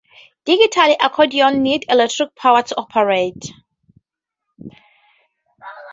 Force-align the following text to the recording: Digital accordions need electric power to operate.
Digital 0.45 0.95
accordions 0.99 1.59
need 1.59 1.85
electric 1.87 2.35
power 2.35 2.63
to 2.63 2.75
operate. 2.75 3.51